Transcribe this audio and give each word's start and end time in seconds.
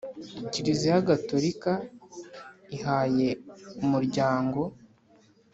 Kiliziya 0.51 0.97
Gatolika 1.07 1.71
ihaye 2.75 3.29
Umuryango 3.83 4.61